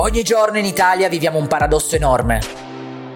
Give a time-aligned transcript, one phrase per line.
[0.00, 2.40] Ogni giorno in Italia viviamo un paradosso enorme.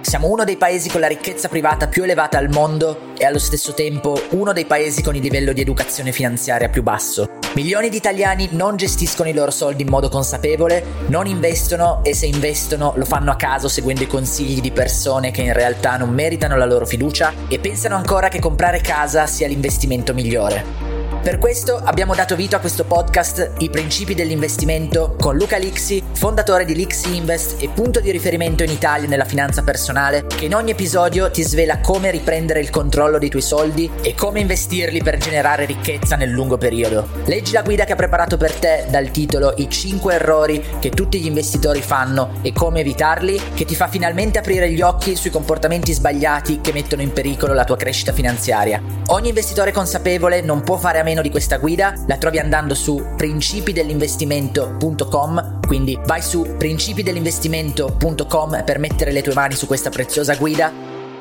[0.01, 3.73] Siamo uno dei paesi con la ricchezza privata più elevata al mondo e allo stesso
[3.73, 7.38] tempo uno dei paesi con il livello di educazione finanziaria più basso.
[7.54, 12.26] Milioni di italiani non gestiscono i loro soldi in modo consapevole, non investono e se
[12.26, 16.56] investono lo fanno a caso seguendo i consigli di persone che in realtà non meritano
[16.56, 20.91] la loro fiducia e pensano ancora che comprare casa sia l'investimento migliore.
[21.23, 26.65] Per questo abbiamo dato vita a questo podcast I principi dell'investimento con Luca Lixi, fondatore
[26.65, 30.73] di Lixi Invest e punto di riferimento in Italia nella finanza personale, che in ogni
[30.73, 35.65] episodio ti svela come riprendere il controllo dei tuoi soldi e come investirli per generare
[35.65, 37.07] ricchezza nel lungo periodo.
[37.27, 41.21] Leggi la guida che ha preparato per te dal titolo I 5 errori che tutti
[41.21, 45.93] gli investitori fanno e come evitarli, che ti fa finalmente aprire gli occhi sui comportamenti
[45.93, 48.83] sbagliati che mettono in pericolo la tua crescita finanziaria.
[49.07, 52.75] Ogni investitore consapevole non può fare a meno meno di questa guida la trovi andando
[52.75, 60.73] su principidellinvestimento.com, quindi vai su principidellinvestimento.com per mettere le tue mani su questa preziosa guida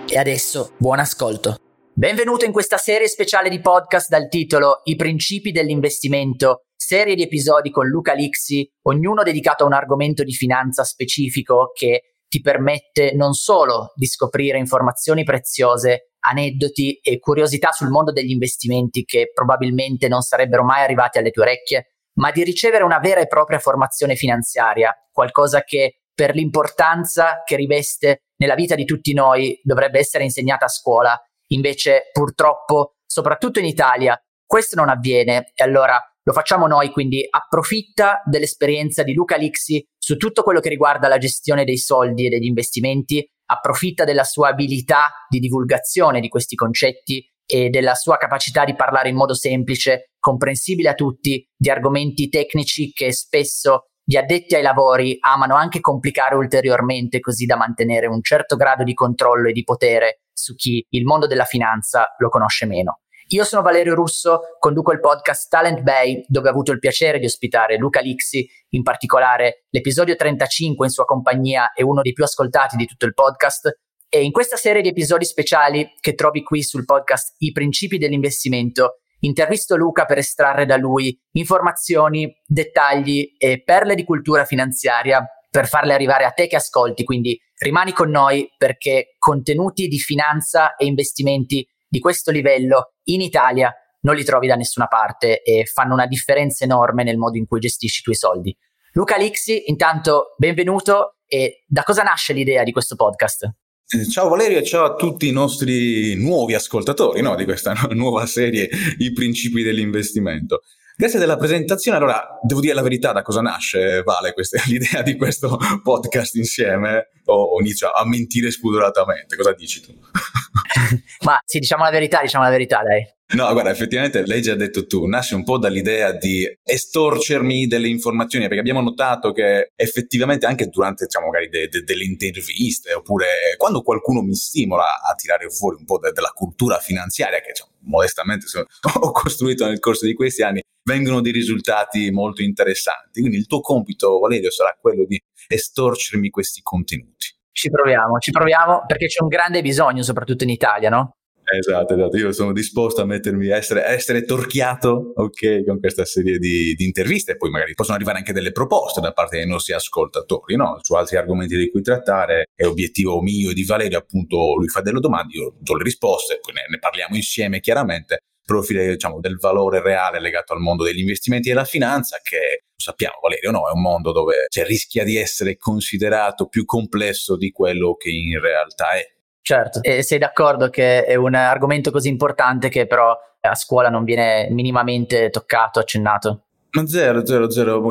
[0.08, 1.58] e adesso buon ascolto.
[1.94, 7.70] Benvenuto in questa serie speciale di podcast dal titolo I principi dell'investimento, serie di episodi
[7.70, 13.34] con Luca Lixi, ognuno dedicato a un argomento di finanza specifico che ti permette non
[13.34, 20.22] solo di scoprire informazioni preziose, aneddoti e curiosità sul mondo degli investimenti che probabilmente non
[20.22, 24.94] sarebbero mai arrivati alle tue orecchie, ma di ricevere una vera e propria formazione finanziaria,
[25.12, 30.70] qualcosa che per l'importanza che riveste nella vita di tutti noi dovrebbe essere insegnata a
[30.70, 31.20] scuola.
[31.48, 38.22] Invece, purtroppo, soprattutto in Italia, questo non avviene e allora lo facciamo noi, quindi approfitta
[38.26, 42.46] dell'esperienza di Luca Lixi su tutto quello che riguarda la gestione dei soldi e degli
[42.46, 48.76] investimenti approfitta della sua abilità di divulgazione di questi concetti e della sua capacità di
[48.76, 54.62] parlare in modo semplice, comprensibile a tutti, di argomenti tecnici che spesso gli addetti ai
[54.62, 59.64] lavori amano anche complicare ulteriormente così da mantenere un certo grado di controllo e di
[59.64, 63.01] potere su chi il mondo della finanza lo conosce meno.
[63.34, 67.26] Io sono Valerio Russo, conduco il podcast Talent Bay, dove ho avuto il piacere di
[67.26, 72.76] ospitare Luca Lixi, in particolare l'episodio 35 in sua compagnia è uno dei più ascoltati
[72.76, 73.72] di tutto il podcast.
[74.10, 78.98] E in questa serie di episodi speciali che trovi qui sul podcast I principi dell'investimento,
[79.20, 85.94] intervisto Luca per estrarre da lui informazioni, dettagli e perle di cultura finanziaria per farle
[85.94, 87.06] arrivare a te che ascolti.
[87.06, 93.70] Quindi rimani con noi perché contenuti di finanza e investimenti di questo livello in Italia
[94.04, 97.60] non li trovi da nessuna parte e fanno una differenza enorme nel modo in cui
[97.60, 98.58] gestisci i tuoi soldi.
[98.94, 103.44] Luca Lixi, intanto benvenuto e da cosa nasce l'idea di questo podcast?
[103.88, 108.26] Eh, ciao Valerio e ciao a tutti i nostri nuovi ascoltatori no, di questa nuova
[108.26, 108.70] serie
[109.00, 110.62] I principi dell'investimento.
[111.02, 111.98] Grazie della presentazione.
[111.98, 117.10] Allora, devo dire la verità, da cosa nasce, Vale, questa, l'idea di questo podcast insieme?
[117.26, 119.36] O inizio a mentire spudoratamente?
[119.36, 119.98] Cosa dici tu?
[121.26, 123.04] Ma sì, diciamo la verità, diciamo la verità, dai.
[123.34, 128.46] No, guarda, effettivamente lei già detto tu, nasce un po' dall'idea di estorcermi delle informazioni,
[128.46, 133.26] perché abbiamo notato che effettivamente anche durante, diciamo, magari de- de- delle interviste, oppure
[133.58, 137.72] quando qualcuno mi stimola a tirare fuori un po' de- della cultura finanziaria, che diciamo,
[137.84, 138.48] modestamente
[139.00, 143.22] ho costruito nel corso di questi anni, vengono dei risultati molto interessanti.
[143.22, 145.18] Quindi il tuo compito, Valerio, sarà quello di
[145.48, 147.28] estorcermi questi contenuti.
[147.54, 151.16] Ci proviamo, ci proviamo perché c'è un grande bisogno, soprattutto in Italia, no?
[151.54, 152.18] Esatto, esatto.
[152.18, 156.86] Io sono disposto a mettermi a essere, essere torchiato, ok, con questa serie di, di,
[156.86, 157.36] interviste.
[157.36, 160.78] Poi magari possono arrivare anche delle proposte da parte dei nostri ascoltatori, no?
[160.82, 162.46] Su altri argomenti di cui trattare.
[162.56, 166.40] È obiettivo mio e di Valerio, appunto, lui fa delle domande, io do le risposte,
[166.42, 171.00] poi ne, ne parliamo insieme chiaramente profilo diciamo, del valore reale legato al mondo degli
[171.00, 173.70] investimenti e della finanza che sappiamo Valerio, no?
[173.70, 178.40] è un mondo dove cioè, rischia di essere considerato più complesso di quello che in
[178.40, 179.06] realtà è.
[179.42, 184.04] Certo, e sei d'accordo che è un argomento così importante che però a scuola non
[184.04, 186.44] viene minimamente toccato, accennato?
[186.74, 187.86] Ma zero, zero, zero.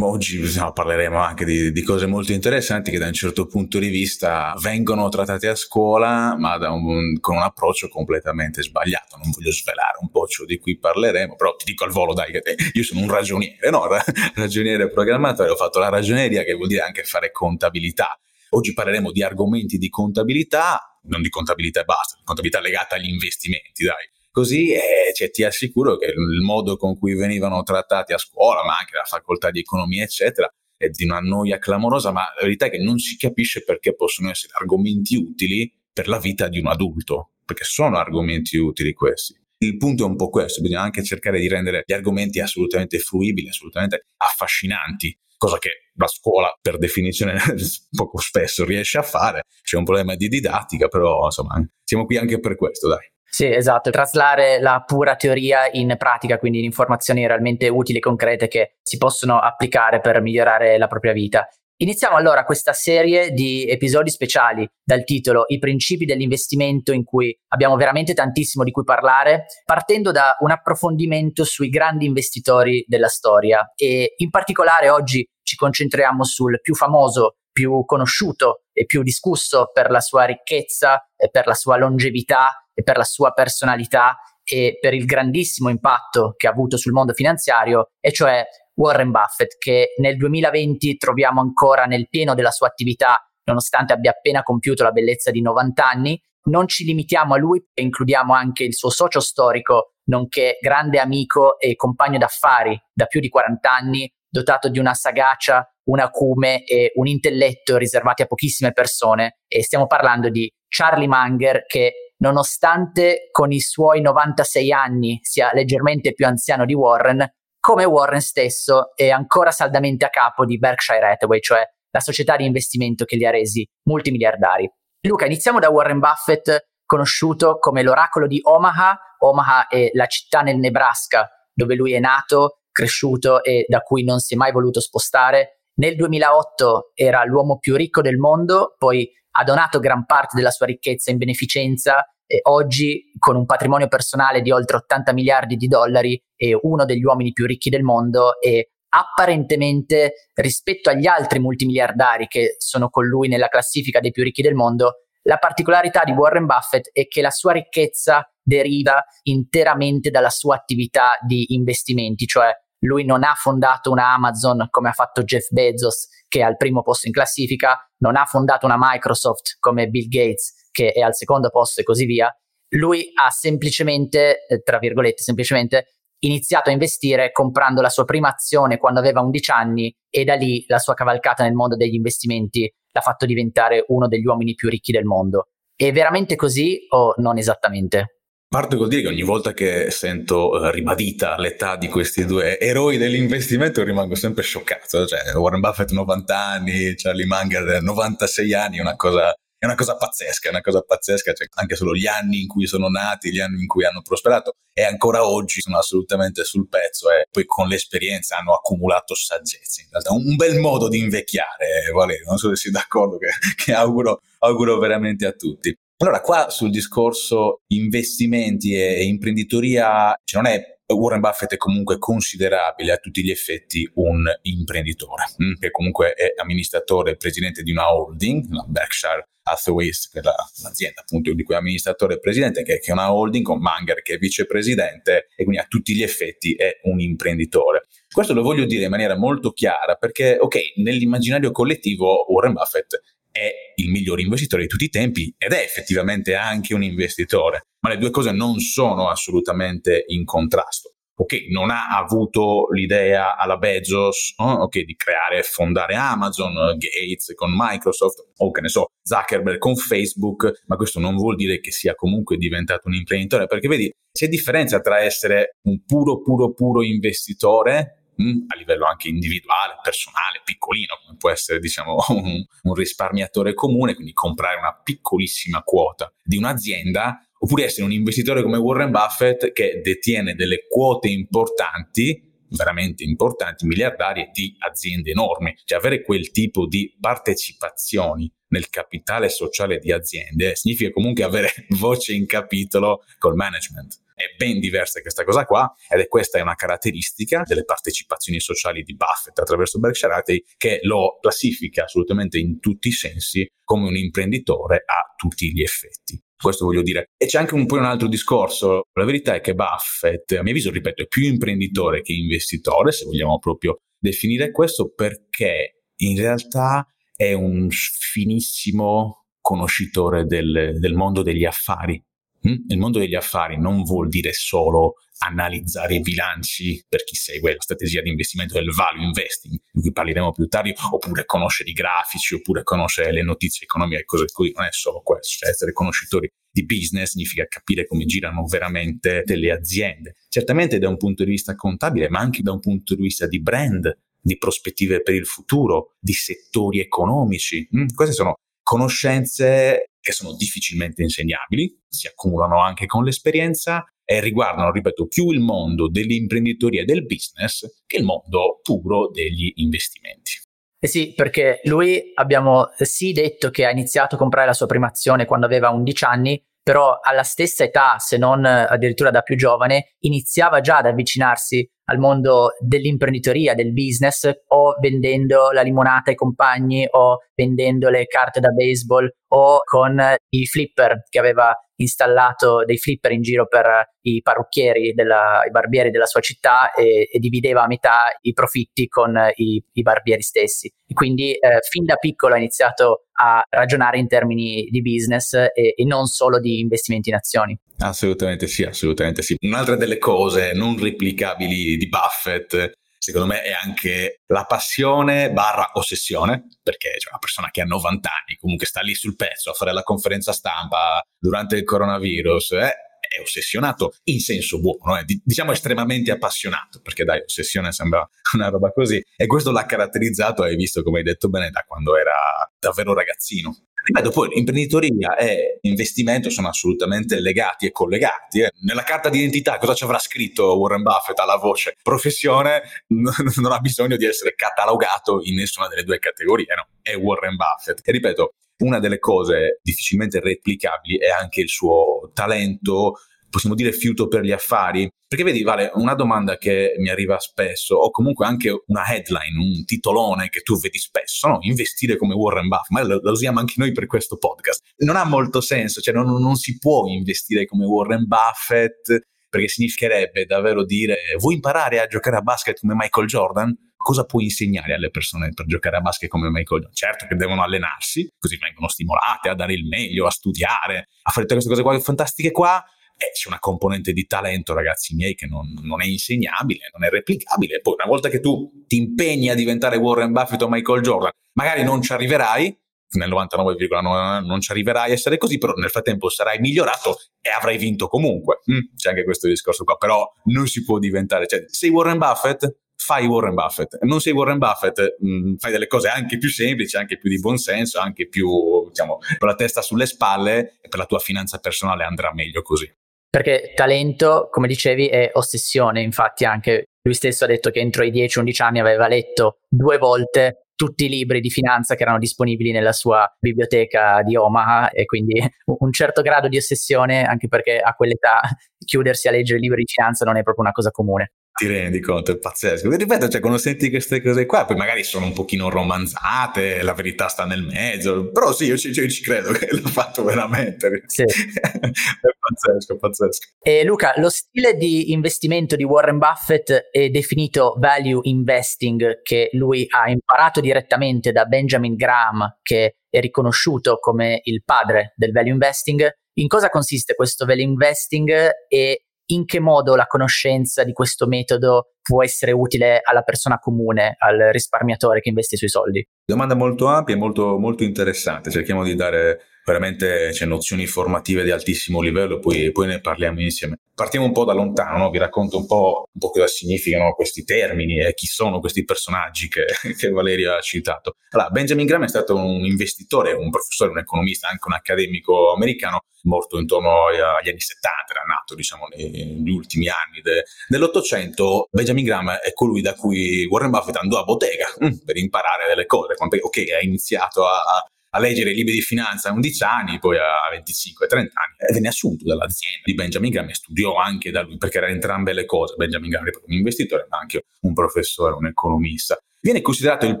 [0.06, 3.88] Oggi no, parleremo anche di, di, cose molto interessanti che da un certo punto di
[3.88, 9.16] vista vengono trattate a scuola, ma un, con un approccio completamente sbagliato.
[9.20, 12.30] Non voglio svelare un po' ciò di cui parleremo, però ti dico al volo, dai,
[12.30, 12.42] che
[12.72, 13.88] io sono un ragioniere, no?
[14.36, 18.16] Ragioniere programmatore, ho fatto la ragioneria che vuol dire anche fare contabilità.
[18.54, 23.08] Oggi parleremo di argomenti di contabilità, non di contabilità e basta, di contabilità legata agli
[23.08, 28.18] investimenti, dai Così eh, cioè, ti assicuro che il modo con cui venivano trattati a
[28.18, 32.42] scuola, ma anche la facoltà di economia, eccetera, è di una noia clamorosa, ma la
[32.42, 36.58] verità è che non si capisce perché possono essere argomenti utili per la vita di
[36.58, 39.38] un adulto, perché sono argomenti utili questi.
[39.58, 43.48] Il punto è un po' questo, bisogna anche cercare di rendere gli argomenti assolutamente fruibili,
[43.48, 47.34] assolutamente affascinanti cosa che la scuola per definizione
[47.94, 49.44] poco spesso riesce a fare.
[49.62, 51.54] C'è un problema di didattica, però insomma
[51.84, 53.10] siamo qui anche per questo, dai.
[53.34, 58.46] Sì, esatto, traslare la pura teoria in pratica, quindi in informazioni realmente utili e concrete
[58.46, 61.48] che si possono applicare per migliorare la propria vita.
[61.82, 67.74] Iniziamo allora questa serie di episodi speciali dal titolo I principi dell'investimento in cui abbiamo
[67.76, 74.14] veramente tantissimo di cui parlare, partendo da un approfondimento sui grandi investitori della storia e
[74.18, 80.00] in particolare oggi ci concentriamo sul più famoso, più conosciuto e più discusso per la
[80.00, 85.04] sua ricchezza e per la sua longevità e per la sua personalità e per il
[85.04, 88.44] grandissimo impatto che ha avuto sul mondo finanziario, e cioè
[88.76, 94.42] Warren Buffett, che nel 2020 troviamo ancora nel pieno della sua attività, nonostante abbia appena
[94.42, 96.18] compiuto la bellezza di 90 anni.
[96.44, 101.76] Non ci limitiamo a lui, includiamo anche il suo socio storico, nonché grande amico e
[101.76, 107.06] compagno d'affari da più di 40 anni, dotato di una sagacia, un acume e un
[107.06, 109.40] intelletto riservati a pochissime persone.
[109.46, 116.14] E stiamo parlando di Charlie Munger, che nonostante con i suoi 96 anni sia leggermente
[116.14, 117.28] più anziano di Warren,
[117.60, 122.46] come Warren stesso è ancora saldamente a capo di Berkshire Hathaway, cioè la società di
[122.46, 124.68] investimento che li ha resi multimiliardari.
[125.06, 128.98] Luca, iniziamo da Warren Buffett, conosciuto come l'oracolo di Omaha.
[129.18, 134.18] Omaha è la città nel Nebraska dove lui è nato, cresciuto e da cui non
[134.18, 135.60] si è mai voluto spostare.
[135.74, 140.66] Nel 2008 era l'uomo più ricco del mondo, poi ha donato gran parte della sua
[140.66, 146.20] ricchezza in beneficenza e oggi con un patrimonio personale di oltre 80 miliardi di dollari
[146.34, 152.56] è uno degli uomini più ricchi del mondo e apparentemente rispetto agli altri multimiliardari che
[152.58, 156.90] sono con lui nella classifica dei più ricchi del mondo, la particolarità di Warren Buffett
[156.92, 162.52] è che la sua ricchezza deriva interamente dalla sua attività di investimenti, cioè
[162.84, 166.82] lui non ha fondato una Amazon come ha fatto Jeff Bezos, che è al primo
[166.82, 171.50] posto in classifica, non ha fondato una Microsoft come Bill Gates, che è al secondo
[171.50, 172.34] posto e così via,
[172.74, 175.86] lui ha semplicemente, eh, tra virgolette, semplicemente
[176.20, 180.64] iniziato a investire comprando la sua prima azione quando aveva 11 anni e da lì
[180.68, 184.92] la sua cavalcata nel mondo degli investimenti l'ha fatto diventare uno degli uomini più ricchi
[184.92, 185.48] del mondo.
[185.74, 188.21] È veramente così o non esattamente?
[188.52, 192.98] Parto col dire che ogni volta che sento uh, ribadita l'età di questi due eroi
[192.98, 195.06] dell'investimento rimango sempre scioccato.
[195.06, 200.48] Cioè, Warren Buffett 90 anni, Charlie Munger 96 anni, una cosa è una cosa pazzesca,
[200.48, 203.62] è una cosa pazzesca, cioè, anche solo gli anni in cui sono nati, gli anni
[203.62, 208.36] in cui hanno prosperato e ancora oggi sono assolutamente sul pezzo e poi con l'esperienza
[208.36, 209.80] hanno accumulato saggezza.
[209.80, 213.72] In realtà un bel modo di invecchiare, Valerio, non so se sei d'accordo, che, che
[213.72, 215.74] auguro, auguro veramente a tutti.
[216.02, 222.90] Allora, qua sul discorso investimenti e imprenditoria, cioè non è Warren Buffett è comunque considerabile
[222.90, 227.94] a tutti gli effetti un imprenditore, mm, che comunque è amministratore e presidente di una
[227.94, 232.64] holding, la Berkshire Hathaway, che è la, l'azienda appunto di cui è amministratore e presidente,
[232.64, 236.02] che, che, è una holding con Munger che è vicepresidente e quindi a tutti gli
[236.02, 237.86] effetti è un imprenditore.
[238.12, 243.00] Questo lo voglio dire in maniera molto chiara perché, ok, nell'immaginario collettivo Warren Buffett
[243.32, 247.88] è il miglior investitore di tutti i tempi ed è effettivamente anche un investitore, ma
[247.90, 250.90] le due cose non sono assolutamente in contrasto.
[251.14, 257.34] Ok, non ha avuto l'idea alla Bezos oh, okay, di creare e fondare Amazon, Gates
[257.34, 261.70] con Microsoft o che ne so, Zuckerberg con Facebook, ma questo non vuol dire che
[261.70, 266.82] sia comunque diventato un imprenditore, perché vedi, c'è differenza tra essere un puro, puro, puro
[266.82, 273.94] investitore a livello anche individuale, personale, piccolino, come può essere diciamo un, un risparmiatore comune,
[273.94, 279.80] quindi comprare una piccolissima quota di un'azienda, oppure essere un investitore come Warren Buffett che
[279.82, 285.54] detiene delle quote importanti veramente importanti, miliardarie di aziende enormi.
[285.64, 291.50] Cioè avere quel tipo di partecipazioni nel capitale sociale di aziende significa comunque avere
[291.80, 296.54] voce in capitolo col management è ben diversa questa cosa qua ed è questa una
[296.54, 302.88] caratteristica delle partecipazioni sociali di Buffett attraverso Berkshire Hathaway che lo classifica assolutamente in tutti
[302.88, 306.20] i sensi come un imprenditore a tutti gli effetti.
[306.36, 307.10] Questo voglio dire.
[307.16, 308.82] E c'è anche un po' un altro discorso.
[308.94, 313.04] La verità è che Buffett, a mio avviso, ripeto, è più imprenditore che investitore, se
[313.04, 321.44] vogliamo proprio definire questo, perché in realtà è un finissimo conoscitore del, del mondo degli
[321.44, 322.02] affari?
[322.42, 327.60] Il mondo degli affari non vuol dire solo analizzare i bilanci per chi segue la
[327.60, 332.34] strategia di investimento del value investing, di cui parleremo più tardi, oppure conoscere i grafici,
[332.34, 334.52] oppure conoscere le notizie economiche cose così.
[334.54, 339.50] Non è solo questo, cioè essere conoscitori di business significa capire come girano veramente delle
[339.52, 340.16] aziende.
[340.28, 343.40] Certamente da un punto di vista contabile, ma anche da un punto di vista di
[343.40, 347.66] brand, di prospettive per il futuro, di settori economici.
[347.74, 354.72] Mm, queste sono conoscenze che sono difficilmente insegnabili, si accumulano anche con l'esperienza e riguardano,
[354.72, 360.32] ripeto, più il mondo dell'imprenditoria e del business che il mondo puro degli investimenti.
[360.78, 364.88] Eh sì, perché lui abbiamo sì detto che ha iniziato a comprare la sua prima
[364.88, 369.94] azione quando aveva 11 anni, però alla stessa età, se non addirittura da più giovane,
[370.00, 376.86] iniziava già ad avvicinarsi al mondo dell'imprenditoria, del business, o vendendo la limonata ai compagni,
[376.90, 383.12] o vendendo le carte da baseball, o con i flipper che aveva installato dei flipper
[383.12, 387.66] in giro per i parrucchieri, della, i barbieri della sua città e, e, divideva a
[387.66, 390.72] metà i profitti con i, i barbieri stessi.
[390.92, 395.84] Quindi eh, fin da piccolo ha iniziato a ragionare in termini di business e, e
[395.84, 397.58] non solo di investimenti in azioni.
[397.78, 399.36] Assolutamente sì, assolutamente sì.
[399.40, 406.46] Un'altra delle cose non replicabili di Buffett secondo me è anche la passione barra ossessione,
[406.62, 409.72] perché c'è una persona che ha 90 anni, comunque sta lì sul pezzo a fare
[409.72, 412.74] la conferenza stampa durante il coronavirus, eh,
[413.12, 418.70] è ossessionato in senso buono, eh, diciamo estremamente appassionato, perché dai, ossessione sembra una roba
[418.70, 422.94] così, e questo l'ha caratterizzato, hai visto come hai detto bene, da quando era davvero
[422.94, 423.66] ragazzino.
[423.84, 428.40] Ripeto, poi imprenditoria e investimento sono assolutamente legati e collegati.
[428.40, 428.52] Eh.
[428.60, 431.76] Nella carta d'identità cosa ci avrà scritto Warren Buffett alla voce?
[431.82, 436.68] Professione non ha bisogno di essere catalogato in nessuna delle due categorie, no?
[436.80, 437.80] È Warren Buffett.
[437.82, 442.98] E ripeto, una delle cose difficilmente replicabili è anche il suo talento
[443.32, 444.88] possiamo dire fiuto per gli affari?
[445.08, 449.64] Perché vedi, Vale, una domanda che mi arriva spesso, o comunque anche una headline, un
[449.64, 451.38] titolone che tu vedi spesso, no?
[451.40, 454.62] investire come Warren Buffett, ma lo, usiamo anche noi per questo podcast.
[454.78, 460.26] Non ha molto senso, cioè non, non si può investire come Warren Buffett, perché significherebbe
[460.26, 463.54] davvero dire vuoi imparare a giocare a basket come Michael Jordan?
[463.76, 466.74] Cosa puoi insegnare alle persone per giocare a basket come Michael Jordan?
[466.74, 471.26] Certo che devono allenarsi, così vengono stimolate a dare il meglio, a studiare, a fare
[471.26, 472.62] tutte queste cose qua fantastiche qua,
[472.96, 476.90] eh, c'è una componente di talento, ragazzi miei, che non, non, è insegnabile, non è
[476.90, 477.60] replicabile.
[477.60, 481.64] Poi, una volta che tu ti impegni a diventare Warren Buffett o Michael Jordan, magari
[481.64, 482.58] non ci arriverai.
[482.92, 487.56] Nel 99,9 non ci arriverai a essere così, però nel frattempo sarai migliorato e avrai
[487.56, 488.40] vinto comunque.
[488.50, 492.54] Mm, c'è anche questo discorso qua, però non si può diventare, cioè, sei Warren Buffett,
[492.82, 493.78] fai Warren Buffett.
[493.82, 497.18] Non sei Warren Buffett, mh, mm, fai delle cose anche più semplici, anche più di
[497.18, 501.84] buonsenso, anche più, diciamo, con la testa sulle spalle e per la tua finanza personale
[501.84, 502.70] andrà meglio così.
[503.12, 505.82] Perché talento, come dicevi, è ossessione.
[505.82, 510.46] Infatti, anche lui stesso ha detto che entro i 10-11 anni aveva letto due volte
[510.54, 515.20] tutti i libri di finanza che erano disponibili nella sua biblioteca di Omaha e quindi
[515.44, 518.20] un certo grado di ossessione, anche perché a quell'età
[518.64, 522.12] chiudersi a leggere libri di finanza non è proprio una cosa comune ti rendi conto,
[522.12, 522.70] è pazzesco.
[522.70, 526.74] E ripeto, cioè, quando senti queste cose qua, poi magari sono un pochino romanzate, la
[526.74, 530.82] verità sta nel mezzo, però sì, io ci, io ci credo che l'ha fatto veramente.
[530.86, 531.02] Sì.
[531.02, 533.28] è pazzesco, pazzesco.
[533.40, 539.66] E Luca, lo stile di investimento di Warren Buffett è definito value investing, che lui
[539.68, 545.90] ha imparato direttamente da Benjamin Graham, che è riconosciuto come il padre del value investing.
[546.14, 551.74] In cosa consiste questo value investing e in che modo la conoscenza di questo metodo
[551.82, 555.86] può essere utile alla persona comune, al risparmiatore che investe i suoi soldi?
[556.04, 558.30] Domanda molto ampia e molto, molto interessante.
[558.30, 563.58] Cerchiamo di dare veramente cioè, nozioni formative di altissimo livello, poi, poi, ne parliamo insieme.
[563.74, 564.90] Partiamo un po' da lontano, no?
[564.90, 569.28] vi racconto un po', un po', cosa significano questi termini e chi sono questi personaggi
[569.28, 569.46] che,
[569.76, 570.96] che Valeria ha citato.
[571.10, 575.84] Allora, Benjamin Graham è stato un investitore, un professore, un economista, anche un accademico americano,
[576.02, 581.48] morto intorno agli anni 70, era nato diciamo negli ultimi anni de, dell'Ottocento.
[581.50, 585.66] Benjamin Graham è colui da cui Warren Buffett andò a bottega mm, per imparare delle
[585.66, 585.94] cose.
[585.98, 587.64] Ok, ha iniziato a
[587.98, 591.08] leggere i libri di finanza a 11 anni, poi a 25-30 anni,
[591.48, 595.12] e venne assunto dall'azienda di Benjamin Graham e studiò anche da lui, perché era entrambe
[595.12, 595.54] le cose.
[595.56, 598.98] Benjamin Graham era un investitore, ma anche un professore, un economista.
[599.20, 600.00] Viene considerato il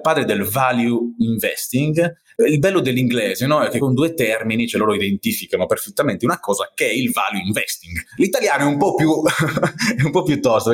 [0.00, 2.12] padre del value investing.
[2.46, 3.62] Il bello dell'inglese no?
[3.62, 7.42] è che con due termini ce loro identificano perfettamente una cosa che è il value
[7.44, 7.96] investing.
[8.16, 9.10] L'italiano è un po' più,
[9.96, 10.72] è un po più tosto,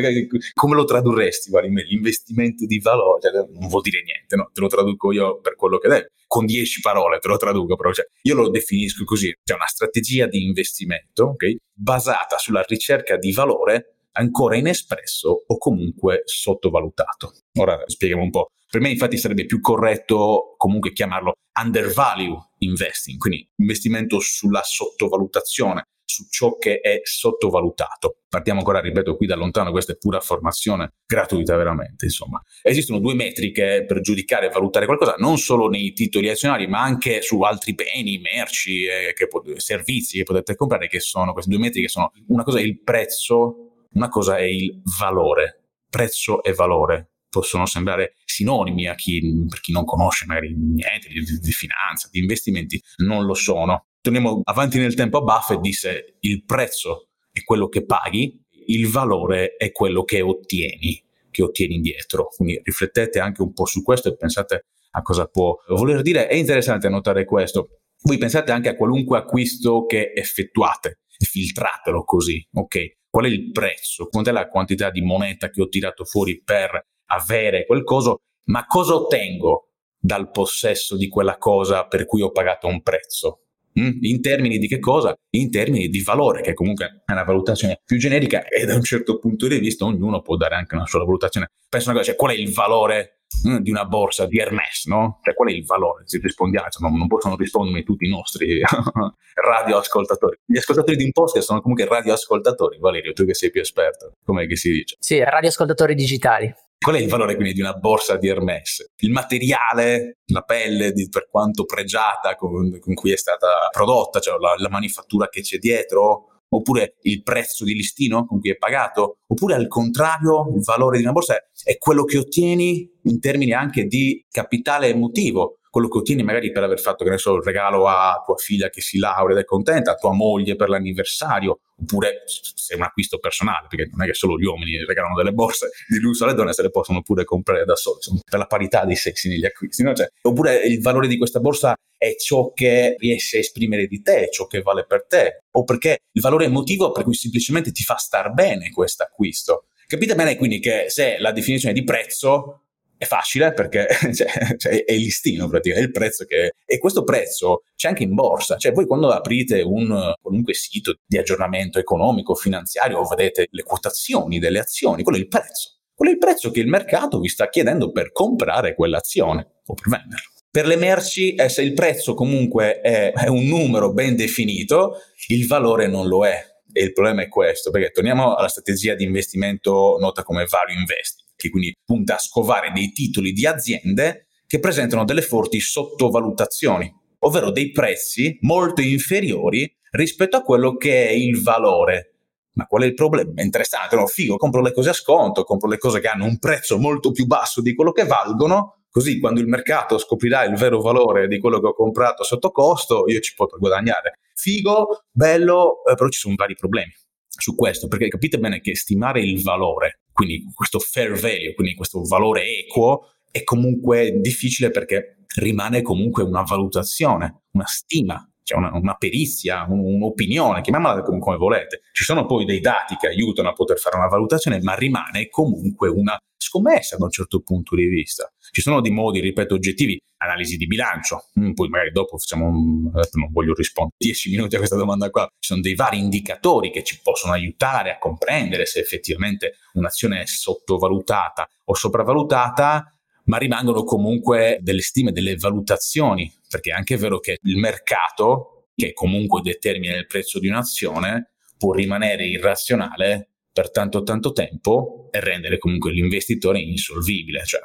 [0.54, 1.50] come lo tradurresti?
[1.50, 4.50] Guardi, l'investimento di valore cioè, non vuol dire niente, no?
[4.52, 6.12] te lo traduco io per quello che deve.
[6.26, 10.26] Con dieci parole te lo traduco, però cioè, io lo definisco così: c'è una strategia
[10.26, 11.56] di investimento okay?
[11.72, 17.32] basata sulla ricerca di valore ancora inespresso o comunque sottovalutato.
[17.58, 18.50] Ora spieghiamo un po'.
[18.70, 26.26] Per me infatti sarebbe più corretto comunque chiamarlo undervalue investing, quindi investimento sulla sottovalutazione su
[26.30, 28.22] ciò che è sottovalutato.
[28.28, 32.42] Partiamo ancora, ripeto, qui da lontano, questa è pura formazione gratuita veramente, insomma.
[32.62, 37.20] Esistono due metriche per giudicare e valutare qualcosa, non solo nei titoli azionari, ma anche
[37.20, 41.88] su altri beni, merci, eh, che, servizi che potete comprare, che sono queste due metriche,
[41.88, 45.62] sono una cosa è il prezzo, una cosa è il valore.
[45.90, 51.22] Prezzo e valore possono sembrare sinonimi a chi, per chi non conosce magari niente di,
[51.40, 53.86] di, finanza, di investimenti, non lo sono.
[54.00, 59.72] Torniamo avanti nel tempo, Buffett disse il prezzo è quello che paghi, il valore è
[59.72, 62.28] quello che ottieni, che ottieni indietro.
[62.34, 66.28] Quindi riflettete anche un po' su questo e pensate a cosa può voler dire.
[66.28, 67.80] È interessante notare questo.
[68.02, 72.96] Voi pensate anche a qualunque acquisto che effettuate filtratelo così, ok?
[73.10, 74.06] Qual è il prezzo?
[74.06, 76.80] Quant'è la quantità di moneta che ho tirato fuori per
[77.10, 82.66] avere quel coso, ma cosa ottengo dal possesso di quella cosa per cui ho pagato
[82.66, 83.42] un prezzo?
[83.78, 83.98] Mm?
[84.00, 85.14] In termini di che cosa?
[85.30, 89.18] In termini di valore, che comunque è una valutazione più generica e da un certo
[89.18, 91.50] punto di vista ognuno può dare anche una sua valutazione.
[91.68, 95.20] Penso una cosa, cioè qual è il valore mm, di una borsa di Hermes, no?
[95.22, 96.04] Cioè qual è il valore?
[96.06, 98.60] Se rispondiamo, insomma, non possono rispondermi tutti i nostri
[99.34, 100.38] radioascoltatori.
[100.44, 102.78] Gli ascoltatori di un podcast sono comunque radioascoltatori.
[102.78, 104.96] Valerio, tu che sei più esperto, com'è che si dice?
[104.98, 106.52] Sì, radioascoltatori digitali.
[106.78, 108.92] Qual è il valore quindi di una borsa di Hermes?
[108.98, 114.38] Il materiale, la pelle, di, per quanto pregiata con, con, cui è stata prodotta, cioè
[114.38, 119.18] la, la manifattura che c'è dietro, oppure il prezzo di listino con cui è pagato,
[119.26, 123.84] oppure al contrario il valore di una borsa è quello che ottieni in termini anche
[123.84, 127.86] di capitale emotivo, quello che ottieni magari per aver fatto, che ne so, il regalo
[127.86, 132.22] a tua figlia che si laurea ed è contenta, a tua moglie per l'anniversario, oppure
[132.26, 135.70] se è un acquisto personale, perché non è che solo gli uomini regalano delle borse
[135.86, 138.84] di lusso alle donne, se le possono pure comprare da soli, insomma, per la parità
[138.84, 139.82] dei sessi negli acquisti.
[139.82, 139.94] No?
[139.94, 144.28] Cioè, oppure il valore di questa borsa è ciò che riesce a esprimere di te,
[144.30, 147.96] ciò che vale per te, o perché il valore emotivo per cui semplicemente ti fa
[147.96, 149.66] star bene questo acquisto.
[149.86, 152.67] Capite bene quindi che se la definizione di prezzo
[152.98, 156.52] è facile perché cioè, cioè, è il listino praticamente, è il prezzo che...
[156.66, 161.16] E questo prezzo c'è anche in borsa, cioè voi quando aprite un qualunque sito di
[161.16, 165.76] aggiornamento economico, finanziario, vedete le quotazioni delle azioni, quello è il prezzo.
[165.94, 169.88] Quello è il prezzo che il mercato vi sta chiedendo per comprare quell'azione o per
[169.88, 170.30] venderla.
[170.50, 174.96] Per le merci, eh, se il prezzo comunque è, è un numero ben definito,
[175.28, 176.40] il valore non lo è.
[176.72, 181.27] E il problema è questo, perché torniamo alla strategia di investimento nota come value investing
[181.38, 187.50] che quindi punta a scovare dei titoli di aziende che presentano delle forti sottovalutazioni, ovvero
[187.50, 192.14] dei prezzi molto inferiori rispetto a quello che è il valore.
[192.54, 193.30] Ma qual è il problema?
[193.34, 194.06] È interessante, no?
[194.06, 197.26] Figo, compro le cose a sconto, compro le cose che hanno un prezzo molto più
[197.26, 201.60] basso di quello che valgono, così quando il mercato scoprirà il vero valore di quello
[201.60, 204.18] che ho comprato sotto costo, io ci potrò guadagnare.
[204.34, 206.92] Figo, bello, eh, però ci sono vari problemi
[207.28, 212.02] su questo, perché capite bene che stimare il valore quindi questo fair value, quindi questo
[212.02, 218.94] valore equo, è comunque difficile perché rimane comunque una valutazione, una stima, cioè una, una
[218.94, 221.82] perizia, un, un'opinione, chiamiamola come, come volete.
[221.92, 225.88] Ci sono poi dei dati che aiutano a poter fare una valutazione, ma rimane comunque
[225.88, 228.32] una scommessa da un certo punto di vista.
[228.50, 232.90] Ci sono dei modi, ripeto, oggettivi, analisi di bilancio, mm, poi magari dopo facciamo, un,
[232.90, 236.82] non voglio rispondere 10 minuti a questa domanda qua, ci sono dei vari indicatori che
[236.82, 242.92] ci possono aiutare a comprendere se effettivamente un'azione è sottovalutata o sopravvalutata,
[243.24, 248.92] ma rimangono comunque delle stime, delle valutazioni, perché è anche vero che il mercato, che
[248.94, 255.58] comunque determina il prezzo di un'azione, può rimanere irrazionale per tanto tanto tempo e rendere
[255.58, 257.44] comunque l'investitore insolvibile.
[257.44, 257.60] Cioè,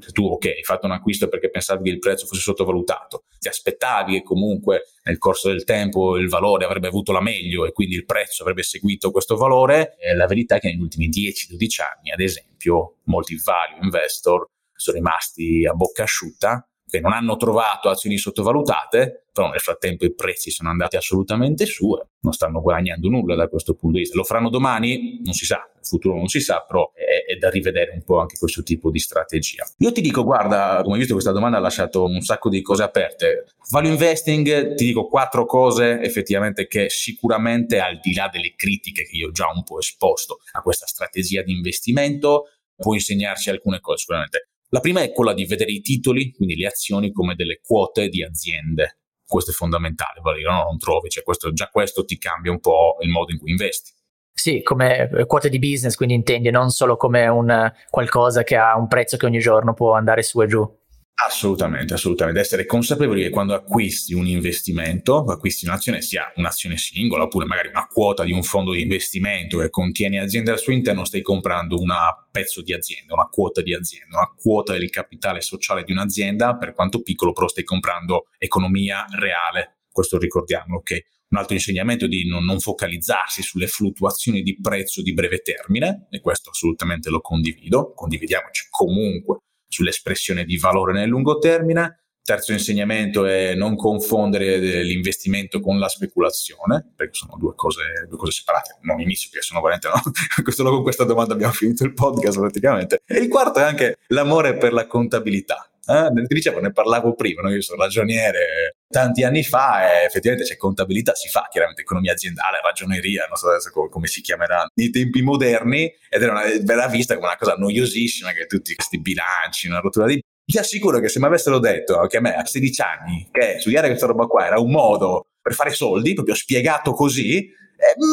[0.00, 3.46] se tu, ok, hai fatto un acquisto perché pensavi che il prezzo fosse sottovalutato, ti
[3.46, 7.94] aspettavi che comunque nel corso del tempo il valore avrebbe avuto la meglio e quindi
[7.94, 12.18] il prezzo avrebbe seguito questo valore, la verità è che negli ultimi 10-12 anni, ad
[12.18, 19.26] esempio, molti value investor sono rimasti a bocca asciutta che non hanno trovato azioni sottovalutate,
[19.32, 23.48] però nel frattempo i prezzi sono andati assolutamente su e non stanno guadagnando nulla da
[23.48, 24.16] questo punto di vista.
[24.16, 25.20] Lo faranno domani?
[25.22, 28.18] Non si sa, il futuro non si sa, però è, è da rivedere un po'
[28.18, 29.64] anche questo tipo di strategia.
[29.78, 32.82] Io ti dico, guarda, come hai visto questa domanda ha lasciato un sacco di cose
[32.82, 33.46] aperte.
[33.70, 39.16] Value investing, ti dico quattro cose effettivamente che sicuramente al di là delle critiche che
[39.16, 43.98] io ho già un po' esposto a questa strategia di investimento, può insegnarci alcune cose
[43.98, 44.48] sicuramente.
[44.72, 48.22] La prima è quella di vedere i titoli, quindi le azioni, come delle quote di
[48.22, 48.98] aziende.
[49.24, 50.62] Questo è fondamentale, Valerio, no?
[50.62, 53.92] non trovi, cioè questo, già questo ti cambia un po' il modo in cui investi.
[54.32, 58.76] Sì, come eh, quote di business, quindi intendi non solo come un qualcosa che ha
[58.76, 60.79] un prezzo che ogni giorno può andare su e giù.
[61.26, 62.40] Assolutamente, assolutamente.
[62.40, 67.86] Essere consapevoli che quando acquisti un investimento, acquisti un'azione, sia un'azione singola oppure magari una
[67.86, 71.92] quota di un fondo di investimento che contiene aziende al suo interno, stai comprando un
[72.30, 76.72] pezzo di azienda, una quota di azienda, una quota del capitale sociale di un'azienda, per
[76.72, 79.80] quanto piccolo, però stai comprando economia reale.
[79.90, 80.98] Questo ricordiamolo, ok?
[81.30, 86.20] Un altro insegnamento è di non, focalizzarsi sulle fluttuazioni di prezzo di breve termine, e
[86.20, 89.38] questo assolutamente lo condivido, condividiamoci comunque
[89.70, 91.96] sull'espressione di valore nel lungo termine.
[92.22, 98.32] Terzo insegnamento è non confondere l'investimento con la speculazione, perché sono due cose, due cose
[98.32, 98.76] separate.
[98.82, 100.02] Non inizio, perché sono veramente no.
[100.52, 103.02] Solo con questa domanda abbiamo finito il podcast praticamente.
[103.06, 105.69] E il quarto è anche l'amore per la contabilità.
[105.90, 107.50] Eh, ti dicevo, ne parlavo prima, no?
[107.50, 112.60] io sono ragioniere tanti anni fa e effettivamente c'è contabilità, si fa chiaramente economia aziendale,
[112.62, 116.86] ragioneria, non so adesso come, come si chiamerà nei tempi moderni ed era una, verrà
[116.86, 121.08] vista come una cosa noiosissima che tutti questi bilanci, una rottura di ti assicuro che
[121.08, 124.46] se mi avessero detto che a me a 16 anni che studiare questa roba qua
[124.46, 127.48] era un modo per fare soldi, proprio spiegato così,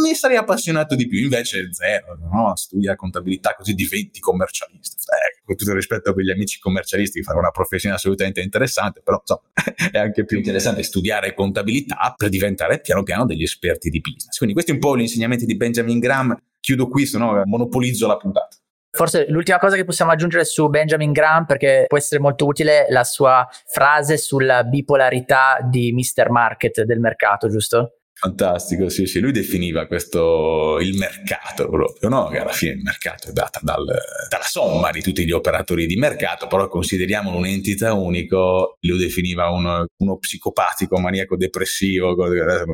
[0.03, 2.55] mi sarei appassionato di più, invece zero, no?
[2.55, 5.13] studia contabilità così diventi commercialista.
[5.13, 9.19] Eh, con tutto il rispetto a quegli amici commercialisti fanno una professione assolutamente interessante, però
[9.19, 9.41] insomma,
[9.91, 14.37] è anche più interessante studiare contabilità per diventare piano piano degli esperti di business.
[14.37, 18.07] Quindi questi è un po' gli insegnamenti di Benjamin Graham, chiudo qui, se no monopolizzo
[18.07, 18.57] la puntata.
[18.89, 23.03] Forse l'ultima cosa che possiamo aggiungere su Benjamin Graham, perché può essere molto utile, la
[23.03, 26.29] sua frase sulla bipolarità di Mr.
[26.29, 27.96] Market del mercato, giusto?
[28.19, 32.29] Fantastico, sì, sì, lui definiva questo il mercato proprio, no?
[32.29, 33.85] Che alla fine il mercato è data dal,
[34.27, 39.85] dalla somma di tutti gli operatori di mercato, però consideriamolo un'entità unico, lui definiva uno,
[39.97, 42.15] uno psicopatico, maniaco depressivo,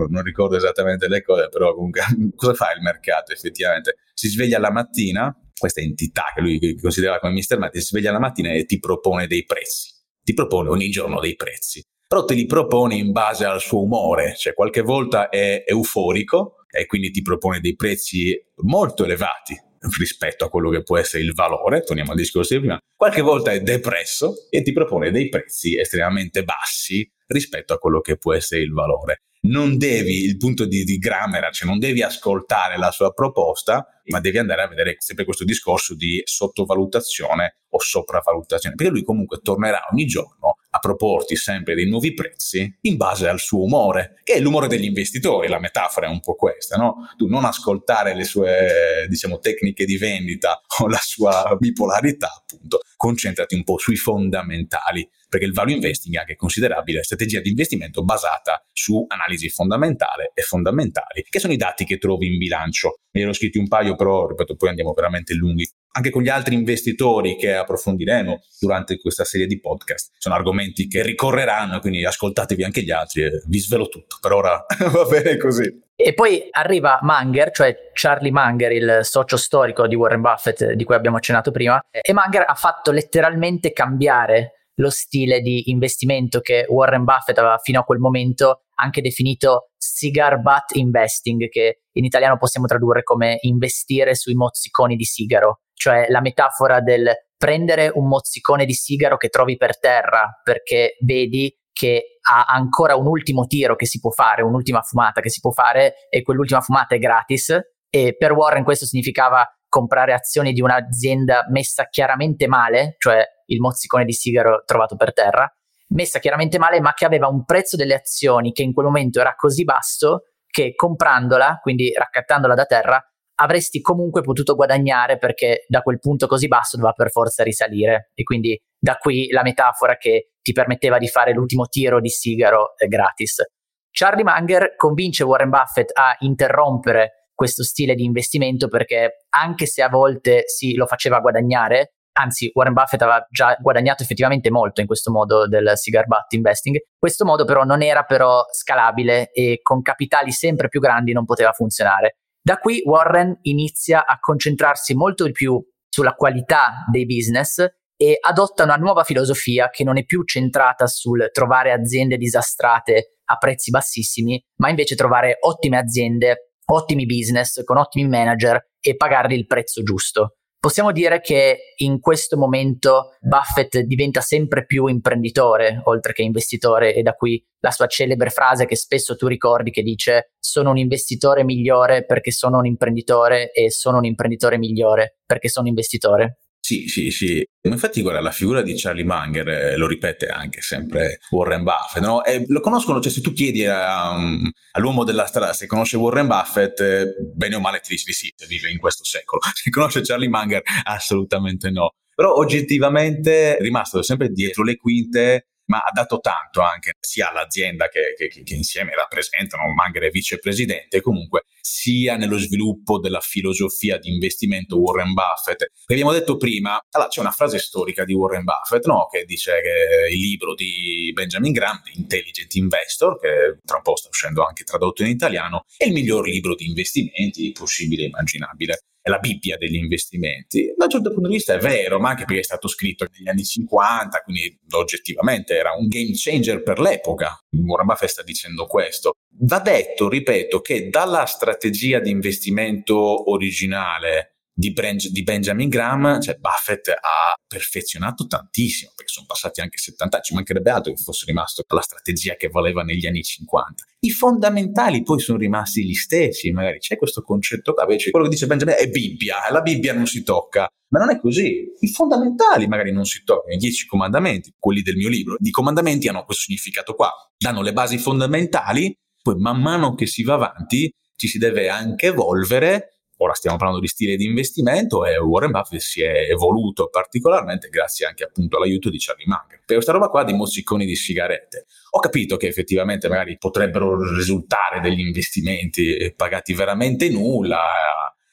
[0.08, 2.02] non ricordo esattamente le cose, però comunque
[2.38, 3.98] cosa fa il mercato effettivamente?
[4.14, 7.58] Si sveglia la mattina, questa entità che lui considerava come Mr.
[7.58, 9.92] Market, si sveglia la mattina e ti propone dei prezzi,
[10.24, 14.36] ti propone ogni giorno dei prezzi però te li propone in base al suo umore,
[14.38, 19.60] cioè qualche volta è euforico e quindi ti propone dei prezzi molto elevati
[19.98, 23.50] rispetto a quello che può essere il valore, torniamo al discorso di prima, qualche volta
[23.52, 28.62] è depresso e ti propone dei prezzi estremamente bassi rispetto a quello che può essere
[28.62, 29.24] il valore.
[29.44, 34.22] Non devi, il punto di, di Gramera, cioè non devi ascoltare la sua proposta, ma
[34.22, 39.82] devi andare a vedere sempre questo discorso di sottovalutazione o sopravvalutazione, perché lui comunque tornerà
[39.92, 44.40] ogni giorno a proporti sempre dei nuovi prezzi in base al suo umore, che è
[44.40, 47.10] l'umore degli investitori, la metafora è un po' questa, no?
[47.18, 53.56] Tu non ascoltare le sue, diciamo, tecniche di vendita o la sua bipolarità, appunto, concentrati
[53.56, 58.64] un po' sui fondamentali, perché il value investing è anche considerabile strategia di investimento basata
[58.72, 63.00] su analisi fondamentale e fondamentali, che sono i dati che trovi in bilancio.
[63.14, 66.56] Ne ero scritti un paio, però, ripeto, poi andiamo veramente lunghi anche con gli altri
[66.56, 70.12] investitori che approfondiremo durante questa serie di podcast.
[70.18, 74.18] Sono argomenti che ricorreranno, quindi ascoltatevi anche gli altri e vi svelo tutto.
[74.20, 75.82] Per ora va bene così.
[75.96, 80.96] E poi arriva Munger, cioè Charlie Munger, il socio storico di Warren Buffett di cui
[80.96, 87.04] abbiamo accennato prima, e Munger ha fatto letteralmente cambiare lo stile di investimento che Warren
[87.04, 92.66] Buffett aveva fino a quel momento anche definito cigar butt investing, che in italiano possiamo
[92.66, 95.60] tradurre come investire sui mozziconi di sigaro.
[95.74, 101.54] Cioè la metafora del prendere un mozzicone di sigaro che trovi per terra perché vedi
[101.74, 105.52] che ha ancora un ultimo tiro che si può fare, un'ultima fumata che si può
[105.52, 107.60] fare e quell'ultima fumata è gratis.
[107.90, 114.06] E per Warren questo significava comprare azioni di un'azienda messa chiaramente male, cioè il mozzicone
[114.06, 115.52] di sigaro trovato per terra,
[115.96, 119.34] messa chiaramente male ma che aveva un prezzo delle azioni che in quel momento era
[119.34, 123.04] così basso che comprandola, quindi raccattandola da terra,
[123.42, 128.22] avresti comunque potuto guadagnare perché da quel punto così basso doveva per forza risalire e
[128.22, 132.86] quindi da qui la metafora che ti permetteva di fare l'ultimo tiro di sigaro eh,
[132.86, 133.42] gratis.
[133.90, 139.90] Charlie Munger convince Warren Buffett a interrompere questo stile di investimento perché anche se a
[139.90, 145.12] volte sì lo faceva guadagnare, anzi Warren Buffett aveva già guadagnato effettivamente molto in questo
[145.12, 150.32] modo del cigar butt investing, questo modo però non era però scalabile e con capitali
[150.32, 152.18] sempre più grandi non poteva funzionare.
[152.42, 157.66] Da qui Warren inizia a concentrarsi molto di più sulla qualità dei business
[157.96, 163.38] e adotta una nuova filosofia che non è più centrata sul trovare aziende disastrate a
[163.38, 169.46] prezzi bassissimi, ma invece trovare ottime aziende, ottimi business con ottimi manager e pagarli il
[169.46, 170.36] prezzo giusto.
[170.64, 177.02] Possiamo dire che in questo momento Buffett diventa sempre più imprenditore oltre che investitore e
[177.02, 181.44] da qui la sua celebre frase che spesso tu ricordi che dice sono un investitore
[181.44, 186.43] migliore perché sono un imprenditore e sono un imprenditore migliore perché sono investitore.
[186.66, 187.46] Sì, sì, sì.
[187.64, 192.24] Infatti, guarda, la figura di Charlie Munger eh, lo ripete anche sempre Warren Buffett, no?
[192.24, 196.26] E lo conoscono, cioè se tu chiedi a, um, all'uomo della strada se conosce Warren
[196.26, 199.42] Buffett, eh, bene o male ti dice di sì, se vive in questo secolo.
[199.54, 201.96] Se conosce Charlie Munger, assolutamente no.
[202.16, 207.88] Però oggettivamente è rimasto sempre dietro le quinte ma ha dato tanto anche sia all'azienda
[207.88, 214.12] che, che, che insieme rappresentano, Manger è vicepresidente, comunque sia nello sviluppo della filosofia di
[214.12, 215.66] investimento Warren Buffett.
[215.86, 219.08] Che abbiamo detto prima, allora c'è una frase storica di Warren Buffett no?
[219.12, 224.10] che dice che il libro di Benjamin Graham, Intelligent Investor, che tra un po' sta
[224.10, 229.10] uscendo anche tradotto in italiano, è il miglior libro di investimenti possibile e immaginabile è
[229.10, 230.74] la Bibbia degli investimenti.
[230.78, 233.28] Da un certo punto di vista è vero, ma anche perché è stato scritto negli
[233.28, 237.38] anni 50, quindi oggettivamente era un game changer per l'epoca.
[237.52, 239.18] Warren Buffett sta dicendo questo.
[239.42, 246.36] Va detto, ripeto, che dalla strategia di investimento originale di, Brand, di, Benjamin Graham, cioè
[246.36, 251.26] Buffett ha perfezionato tantissimo, perché sono passati anche 70 anni, ci mancherebbe altro che fosse
[251.26, 253.84] rimasto la strategia che valeva negli anni 50.
[254.00, 258.34] I fondamentali poi sono rimasti gli stessi, magari c'è questo concetto qua, invece quello che
[258.34, 261.66] dice Benjamin è Bibbia, la Bibbia non si tocca, ma non è così.
[261.80, 266.08] I fondamentali magari non si toccano, i dieci comandamenti, quelli del mio libro, i comandamenti
[266.08, 270.94] hanno questo significato qua, danno le basi fondamentali, poi man mano che si va avanti
[271.16, 275.82] ci si deve anche evolvere ora stiamo parlando di stile di investimento e Warren Buffett
[275.82, 279.62] si è evoluto particolarmente grazie anche appunto all'aiuto di Charlie Munger.
[279.66, 281.66] Per questa roba qua di mozziconi di sigarette.
[281.92, 287.62] Ho capito che effettivamente magari potrebbero risultare degli investimenti pagati veramente nulla,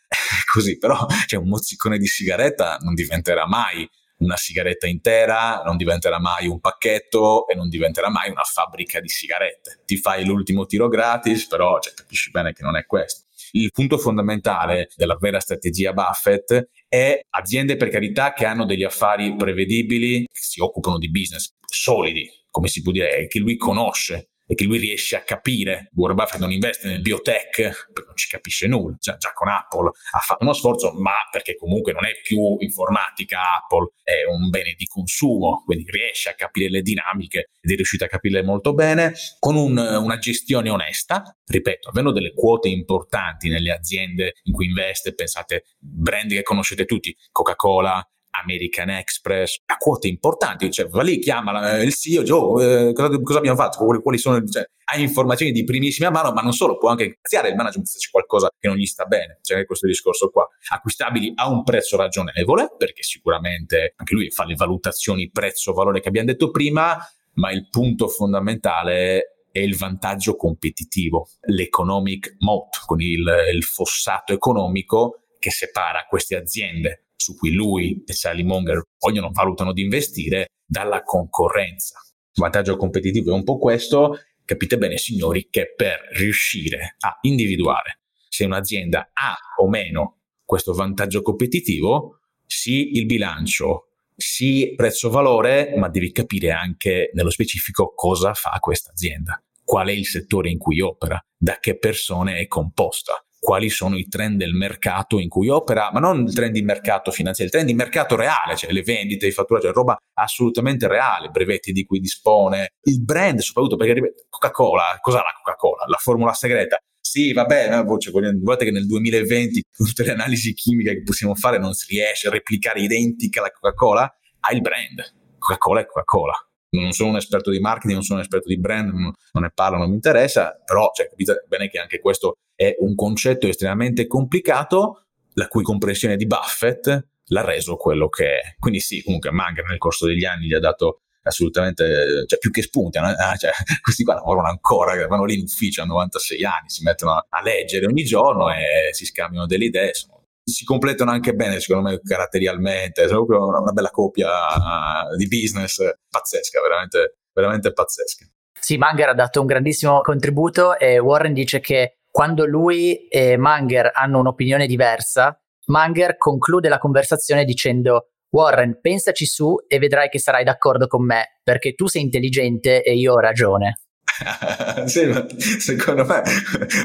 [0.53, 3.89] così, però cioè, un mozzicone di sigaretta non diventerà mai
[4.21, 9.09] una sigaretta intera, non diventerà mai un pacchetto e non diventerà mai una fabbrica di
[9.09, 9.81] sigarette.
[9.87, 13.29] Ti fai l'ultimo tiro gratis, però cioè, capisci bene che non è questo.
[13.53, 19.35] Il punto fondamentale della vera strategia Buffett è aziende per carità che hanno degli affari
[19.37, 24.57] prevedibili, che si occupano di business solidi, come si può dire, che lui conosce e
[24.57, 25.91] che lui riesce a capire.
[25.95, 28.97] Warren Buffett non investe nel biotech perché non ci capisce nulla.
[28.99, 33.59] Già, già, con Apple ha fatto uno sforzo, ma perché comunque non è più informatica
[33.59, 38.03] Apple, è un bene di consumo, quindi riesce a capire le dinamiche ed è riuscito
[38.03, 41.23] a capirle molto bene con un, una gestione onesta.
[41.47, 47.17] Ripeto, avendo delle quote importanti nelle aziende in cui investe, pensate brand che conoscete tutti,
[47.31, 53.21] Coca-Cola, American Express, a quote importanti, cioè va lì, chiama il CEO, oh, eh, cosa,
[53.21, 56.89] cosa, abbiamo fatto, quali, sono, cioè, hai informazioni di primissima mano, ma non solo, può
[56.89, 60.31] anche iniziare il management se c'è qualcosa che non gli sta bene, c'è questo discorso
[60.31, 66.09] qua, acquistabili a un prezzo ragionevole, perché sicuramente anche lui fa le valutazioni prezzo-valore che
[66.09, 66.99] abbiamo detto prima,
[67.35, 75.23] ma il punto fondamentale è il vantaggio competitivo, l'economic moat, con il, il fossato economico
[75.39, 81.03] che separa queste aziende su cui lui e Sally Monger vogliono, valutano di investire dalla
[81.03, 82.01] concorrenza.
[82.33, 88.01] Il vantaggio competitivo è un po' questo, capite bene signori che per riuscire a individuare
[88.27, 96.13] se un'azienda ha o meno questo vantaggio competitivo, sì il bilancio, sì prezzo-valore, ma devi
[96.13, 101.23] capire anche nello specifico cosa fa questa azienda, qual è il settore in cui opera,
[101.37, 105.99] da che persone è composta, quali sono i trend del mercato in cui opera, ma
[105.99, 109.33] non il trend di mercato finanziario, il trend di mercato reale, cioè le vendite, i
[109.33, 115.23] fatturaggio, cioè roba assolutamente reale, brevetti di cui dispone, il brand soprattutto, perché Coca-Cola, cos'ha
[115.23, 115.87] la Coca-Cola?
[115.87, 116.79] La formula segreta.
[117.01, 121.73] Sì, vabbè, cioè, guardate che nel 2020 tutte le analisi chimiche che possiamo fare non
[121.73, 124.03] si riesce a replicare identica alla Coca-Cola,
[124.41, 125.03] ha il brand.
[125.39, 128.91] Coca-Cola è Coca-Cola non sono un esperto di marketing, non sono un esperto di brand,
[128.91, 132.77] non, non ne parlo, non mi interessa, però cioè, capite bene che anche questo è
[132.79, 138.55] un concetto estremamente complicato, la cui comprensione di Buffett l'ha reso quello che è.
[138.59, 142.63] Quindi sì, comunque Munger nel corso degli anni gli ha dato assolutamente, cioè più che
[142.63, 143.07] spunti, no?
[143.07, 143.51] ah, cioè,
[143.83, 147.43] questi qua lavorano ancora, vanno lì in ufficio a 96 anni, si mettono a, a
[147.43, 150.20] leggere ogni giorno e si scambiano delle idee, sono
[150.51, 153.07] si completano anche bene, secondo me, caratterialmente.
[153.09, 158.27] Sono proprio una, bella coppia uh, di business pazzesca, veramente, veramente pazzesca.
[158.59, 163.91] Sì, Manger ha dato un grandissimo contributo e Warren dice che quando lui e Manger
[163.95, 170.45] hanno un'opinione diversa, Manger conclude la conversazione dicendo Warren, pensaci su e vedrai che sarai
[170.45, 173.81] d'accordo con me, perché tu sei intelligente e io ho ragione.
[174.87, 175.27] sì, ma
[175.59, 176.23] secondo me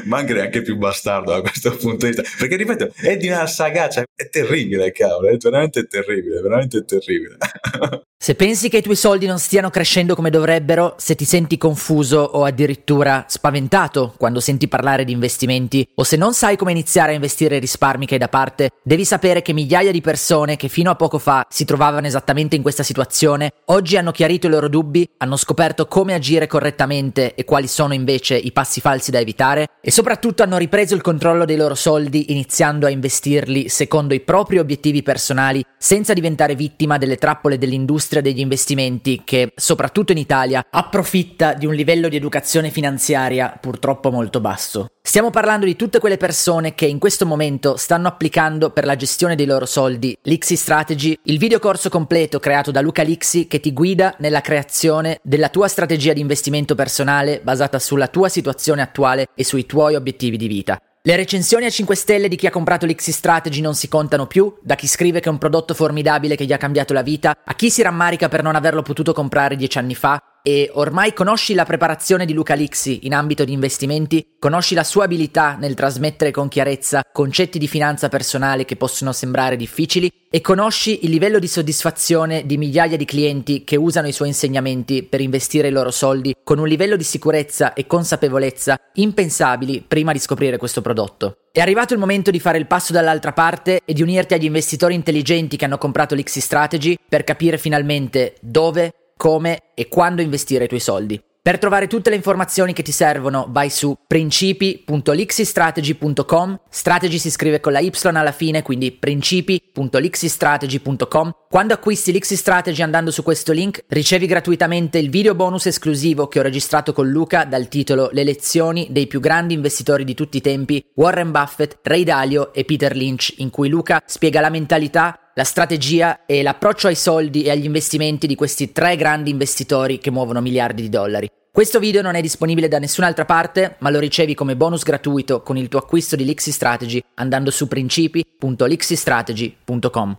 [0.04, 2.22] Mangre è anche più bastardo da questo punto di vista.
[2.38, 7.36] Perché ripeto è di una sagacia è terribile cavolo è veramente terribile veramente terribile
[8.18, 12.18] Se pensi che i tuoi soldi non stiano crescendo come dovrebbero, se ti senti confuso
[12.18, 17.14] o addirittura spaventato quando senti parlare di investimenti, o se non sai come iniziare a
[17.14, 20.90] investire i risparmi che hai da parte, devi sapere che migliaia di persone che fino
[20.90, 25.06] a poco fa si trovavano esattamente in questa situazione, oggi hanno chiarito i loro dubbi,
[25.18, 29.90] hanno scoperto come agire correttamente e quali sono invece i passi falsi da evitare, e
[29.90, 35.02] soprattutto hanno ripreso il controllo dei loro soldi iniziando a investirli secondo i propri obiettivi
[35.02, 41.54] personali, senza diventare vittima delle trappole dell'industria industria degli investimenti che, soprattutto in Italia, approfitta
[41.54, 44.86] di un livello di educazione finanziaria purtroppo molto basso.
[45.02, 49.34] Stiamo parlando di tutte quelle persone che in questo momento stanno applicando per la gestione
[49.34, 54.14] dei loro soldi l'Ixi Strategy, il videocorso completo creato da Luca Lixi che ti guida
[54.18, 59.66] nella creazione della tua strategia di investimento personale basata sulla tua situazione attuale e sui
[59.66, 60.80] tuoi obiettivi di vita.
[61.06, 64.52] Le recensioni a 5 stelle di chi ha comprato l'Xi Strategy non si contano più,
[64.60, 67.54] da chi scrive che è un prodotto formidabile che gli ha cambiato la vita, a
[67.54, 71.64] chi si rammarica per non averlo potuto comprare dieci anni fa, e ormai conosci la
[71.64, 76.46] preparazione di Luca Lixi in ambito di investimenti, conosci la sua abilità nel trasmettere con
[76.46, 82.46] chiarezza concetti di finanza personale che possono sembrare difficili e conosci il livello di soddisfazione
[82.46, 86.60] di migliaia di clienti che usano i suoi insegnamenti per investire i loro soldi con
[86.60, 91.38] un livello di sicurezza e consapevolezza impensabili prima di scoprire questo prodotto.
[91.50, 94.94] È arrivato il momento di fare il passo dall'altra parte e di unirti agli investitori
[94.94, 100.68] intelligenti che hanno comprato l'Ixi Strategy per capire finalmente dove, come e quando investire i
[100.68, 101.20] tuoi soldi.
[101.46, 107.70] Per trovare tutte le informazioni che ti servono vai su principi.lixistrategy.com, strategy si scrive con
[107.70, 111.30] la Y alla fine, quindi principi.lixistrategy.com.
[111.48, 116.40] Quando acquisti l'Ixi Strategy andando su questo link ricevi gratuitamente il video bonus esclusivo che
[116.40, 120.40] ho registrato con Luca dal titolo Le lezioni dei più grandi investitori di tutti i
[120.40, 125.44] tempi, Warren Buffett, Ray Dalio e Peter Lynch, in cui Luca spiega la mentalità la
[125.44, 130.40] strategia e l'approccio ai soldi e agli investimenti di questi tre grandi investitori che muovono
[130.40, 131.28] miliardi di dollari.
[131.52, 135.58] Questo video non è disponibile da nessun'altra parte, ma lo ricevi come bonus gratuito con
[135.58, 140.16] il tuo acquisto di Lixi Strategy andando su principi.lixistrategy.com.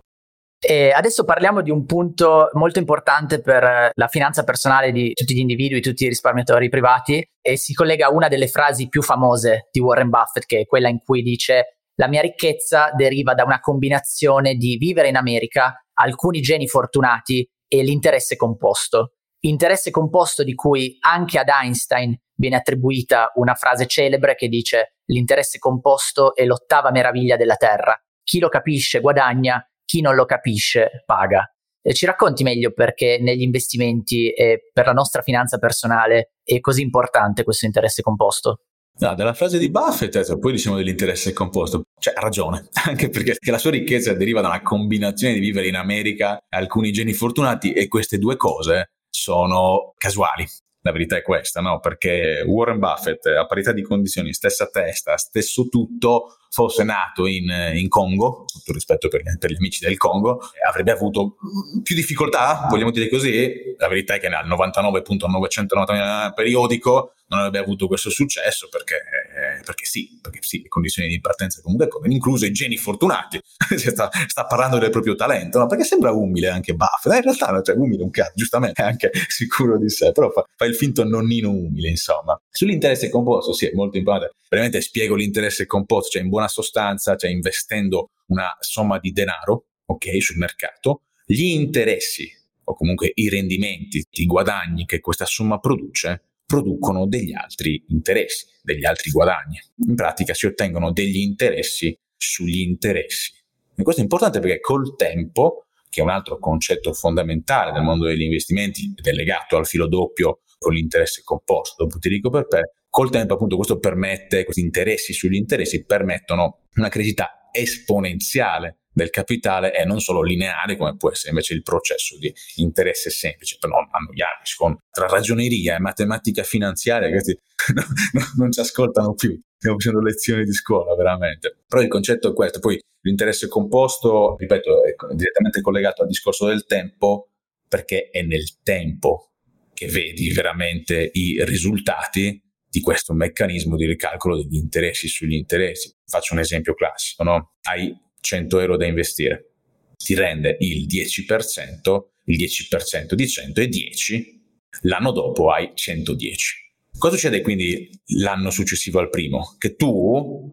[0.60, 5.38] E adesso parliamo di un punto molto importante per la finanza personale di tutti gli
[5.38, 9.80] individui, tutti i risparmiatori privati e si collega a una delle frasi più famose di
[9.80, 14.54] Warren Buffett, che è quella in cui dice la mia ricchezza deriva da una combinazione
[14.54, 19.14] di vivere in America, alcuni geni fortunati e l'interesse composto.
[19.40, 25.58] Interesse composto di cui anche ad Einstein viene attribuita una frase celebre che dice l'interesse
[25.58, 28.00] composto è l'ottava meraviglia della Terra.
[28.22, 31.52] Chi lo capisce guadagna, chi non lo capisce paga.
[31.82, 36.82] E ci racconti meglio perché negli investimenti e per la nostra finanza personale è così
[36.82, 38.60] importante questo interesse composto?
[39.00, 43.58] No, della frase di Buffett, poi diciamo dell'interesse composto, cioè ha ragione, anche perché la
[43.58, 48.18] sua ricchezza deriva da una combinazione di vivere in America, alcuni geni fortunati e queste
[48.18, 50.44] due cose sono casuali.
[50.82, 51.78] La verità è questa, no?
[51.78, 57.88] Perché Warren Buffett, a parità di condizioni, stessa testa, stesso tutto, fosse nato in, in
[57.88, 61.36] Congo, tutto rispetto per, per, gli amici del Congo, avrebbe avuto
[61.82, 63.74] più difficoltà, vogliamo dire così.
[63.76, 69.84] La verità è che al 99.999 periodico non avrebbe avuto questo successo perché, eh, perché
[69.84, 73.38] sì, perché sì, le condizioni di partenza comunque incluso i geni fortunati,
[73.76, 75.66] sta, sta, parlando del proprio talento, no?
[75.66, 79.78] perché sembra umile anche eh, in realtà cioè, umile un cazzo, giustamente, è anche sicuro
[79.78, 82.40] di sé, però fa, fa il finto nonnino umile, insomma.
[82.58, 84.34] Sull'interesse composto, sì, è molto importante.
[84.48, 90.20] Veramente spiego l'interesse composto, cioè in buona sostanza, cioè investendo una somma di denaro, ok,
[90.20, 92.28] sul mercato, gli interessi
[92.64, 98.84] o comunque i rendimenti, i guadagni che questa somma produce producono degli altri interessi, degli
[98.84, 99.60] altri guadagni.
[99.86, 103.34] In pratica si ottengono degli interessi sugli interessi.
[103.76, 108.06] E questo è importante perché col tempo, che è un altro concetto fondamentale del mondo
[108.06, 112.46] degli investimenti ed è legato al filo doppio con l'interesse composto, dopo ti dico per
[112.46, 119.10] te, col tempo appunto questo permette, questi interessi sugli interessi permettono una crescita esponenziale del
[119.10, 123.70] capitale è non solo lineare come può essere invece il processo di interesse semplice, per
[123.70, 127.38] non annoiarmi con tra ragioneria e matematica finanziaria, questi
[127.74, 131.58] no, no, non ci ascoltano più, stiamo facendo lezioni di scuola veramente.
[131.66, 136.66] Però il concetto è questo, poi l'interesse composto, ripeto, è direttamente collegato al discorso del
[136.66, 137.30] tempo,
[137.68, 139.28] perché è nel tempo
[139.78, 145.94] che vedi veramente i risultati di questo meccanismo di ricalcolo degli interessi sugli interessi.
[146.04, 147.52] Faccio un esempio classico, no?
[147.62, 149.52] Hai 100 euro da investire,
[149.96, 154.42] ti rende il 10%, il 10% di 100 è 10,
[154.82, 156.54] l'anno dopo hai 110.
[156.98, 159.54] Cosa succede quindi l'anno successivo al primo?
[159.58, 160.52] Che tu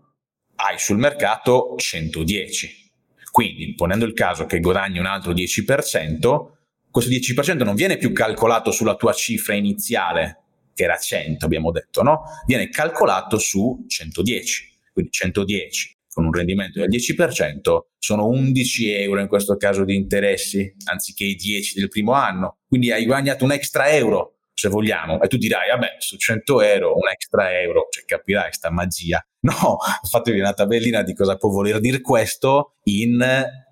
[0.58, 2.92] hai sul mercato 110.
[3.32, 6.55] Quindi, ponendo il caso che guadagni un altro 10%,
[6.96, 10.44] questo 10% non viene più calcolato sulla tua cifra iniziale,
[10.74, 12.22] che era 100, abbiamo detto, no?
[12.46, 14.80] Viene calcolato su 110.
[14.94, 20.74] Quindi 110 con un rendimento del 10% sono 11 euro in questo caso di interessi,
[20.86, 22.60] anziché i 10 del primo anno.
[22.66, 26.96] Quindi hai guadagnato un extra euro se vogliamo, e tu dirai, vabbè, su 100 euro
[26.96, 29.22] un extra euro, cioè capirai sta magia.
[29.42, 29.80] No,
[30.10, 33.22] fatevi una tabellina di cosa può voler dire questo in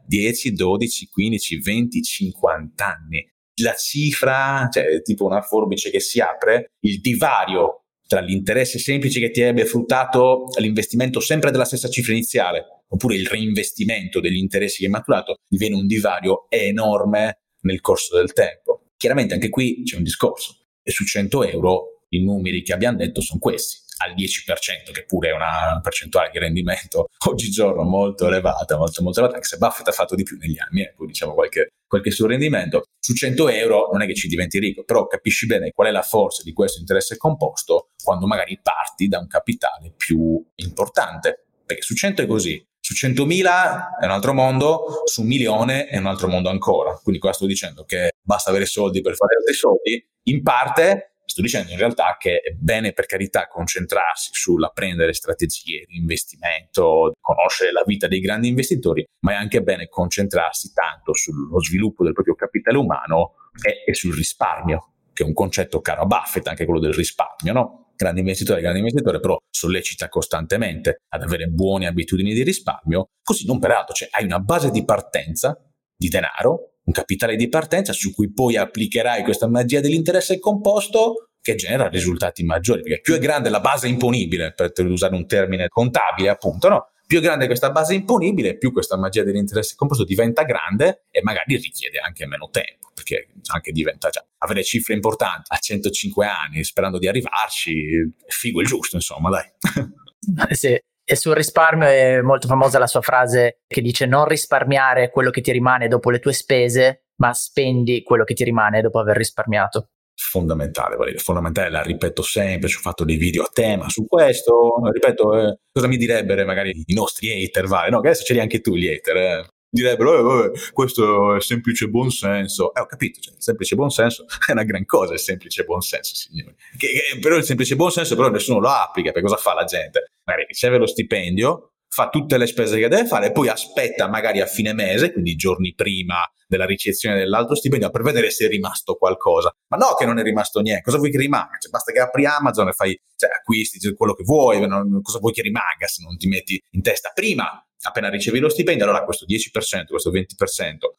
[0.05, 3.27] 10, 12, 15, 20, 50 anni.
[3.61, 9.31] La cifra, cioè tipo una forbice che si apre, il divario tra l'interesse semplice che
[9.31, 14.85] ti avrebbe fruttato l'investimento sempre della stessa cifra iniziale, oppure il reinvestimento degli interessi che
[14.85, 18.89] hai maturato, diviene un divario enorme nel corso del tempo.
[18.97, 23.21] Chiaramente anche qui c'è un discorso e su 100 euro i numeri che abbiamo detto
[23.21, 29.01] sono questi al 10%, che pure è una percentuale di rendimento oggigiorno molto elevata, molto,
[29.01, 32.11] molto elevata, anche se Buffett ha fatto di più negli anni, poi diciamo qualche, qualche
[32.11, 32.83] suo rendimento.
[32.99, 36.01] Su 100 euro non è che ci diventi ricco, però capisci bene qual è la
[36.01, 41.45] forza di questo interesse composto quando magari parti da un capitale più importante.
[41.65, 45.97] Perché su 100 è così, su 100.000 è un altro mondo, su un milione è
[45.97, 46.99] un altro mondo ancora.
[47.01, 51.41] Quindi qua sto dicendo che basta avere soldi per fare altri soldi, in parte sto
[51.41, 57.83] dicendo in realtà che è bene per carità concentrarsi sull'apprendere strategie di investimento, conoscere la
[57.85, 62.77] vita dei grandi investitori, ma è anche bene concentrarsi tanto sullo sviluppo del proprio capitale
[62.77, 66.93] umano e, e sul risparmio, che è un concetto caro a Buffett, anche quello del
[66.93, 67.83] risparmio, no?
[67.95, 73.59] grande investitore, grande investitore, però sollecita costantemente ad avere buone abitudini di risparmio, così non
[73.59, 75.57] peraltro, cioè hai una base di partenza
[75.95, 81.55] di denaro, un capitale di partenza su cui poi applicherai questa magia dell'interesse composto che
[81.55, 86.29] genera risultati maggiori, perché più è grande la base imponibile, per usare un termine contabile
[86.29, 86.87] appunto, no?
[87.05, 91.57] più è grande questa base imponibile, più questa magia dell'interesse composto diventa grande e magari
[91.57, 96.97] richiede anche meno tempo, perché anche diventa già avere cifre importanti a 105 anni sperando
[96.97, 99.45] di arrivarci, figo il giusto, insomma, dai.
[100.55, 100.81] sì.
[101.05, 105.41] E sul risparmio è molto famosa la sua frase che dice non risparmiare quello che
[105.41, 109.89] ti rimane dopo le tue spese, ma spendi quello che ti rimane dopo aver risparmiato.
[110.15, 115.37] Fondamentale, Valerio, fondamentale, la ripeto sempre, ho fatto dei video a tema su questo, ripeto,
[115.37, 118.61] eh, cosa mi direbbero magari i nostri hater, vai, no, che adesso ce li anche
[118.61, 119.47] tu gli hater, eh.
[119.73, 124.85] Direbbero, eh, questo è semplice buonsenso, eh, ho capito, cioè, semplice buonsenso è una gran
[124.85, 129.11] cosa, il semplice buonsenso, signori, che, che, però il semplice buonsenso però nessuno lo applica,
[129.11, 130.11] per cosa fa la gente?
[130.25, 134.41] Magari riceve lo stipendio, fa tutte le spese che deve fare e poi aspetta magari
[134.41, 138.95] a fine mese, quindi giorni prima della ricezione dell'altro stipendio, per vedere se è rimasto
[138.95, 139.55] qualcosa.
[139.67, 141.55] Ma no che non è rimasto niente, cosa vuoi che rimanga?
[141.59, 145.19] Cioè, basta che apri Amazon e fai cioè, acquisti cioè, quello che vuoi, non, cosa
[145.19, 149.03] vuoi che rimanga se non ti metti in testa prima appena ricevi lo stipendio, allora
[149.03, 150.23] questo 10%, questo 20%,